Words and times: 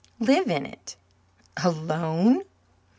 "Live 0.19 0.47
in 0.49 0.65
it." 0.65 0.95
"Alone?" 1.63 2.41